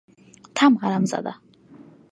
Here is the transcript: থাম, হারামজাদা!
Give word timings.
থাম, 0.55 0.73
হারামজাদা! 0.81 1.33